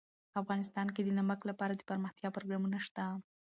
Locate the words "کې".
0.95-1.01